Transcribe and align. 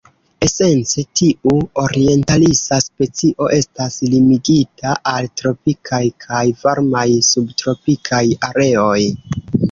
Esence 0.45 1.01
tiu 1.19 1.51
orientalisa 1.81 2.79
specio 2.85 3.49
estas 3.57 3.97
limigita 4.13 4.93
al 5.11 5.27
tropikaj 5.41 5.99
kaj 6.25 6.39
varmaj 6.63 7.05
subtropikaj 7.29 8.23
areoj. 8.49 8.97